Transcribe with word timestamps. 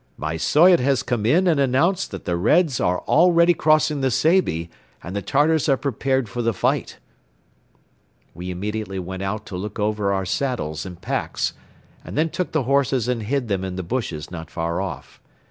"My 0.17 0.35
Soyot 0.35 0.79
has 0.79 1.03
come 1.03 1.27
in 1.27 1.45
and 1.45 1.59
announced 1.59 2.09
that 2.09 2.25
the 2.25 2.35
Reds 2.35 2.79
are 2.79 3.01
already 3.01 3.53
crossing 3.53 4.01
the 4.01 4.09
Seybi 4.09 4.71
and 5.03 5.15
the 5.15 5.21
Tartars 5.21 5.69
are 5.69 5.77
prepared 5.77 6.27
for 6.27 6.41
the 6.41 6.55
fight." 6.55 6.97
We 8.33 8.49
immediately 8.49 8.97
went 8.97 9.21
out 9.21 9.45
to 9.45 9.55
look 9.55 9.77
over 9.77 10.11
our 10.11 10.25
saddles 10.25 10.87
and 10.87 10.99
packs 10.99 11.53
and 12.03 12.17
then 12.17 12.31
took 12.31 12.51
the 12.51 12.63
horses 12.63 13.07
and 13.07 13.21
hid 13.21 13.47
them 13.47 13.63
in 13.63 13.75
the 13.75 13.83
bushes 13.83 14.31
not 14.31 14.49
far 14.49 14.81
off. 14.81 15.21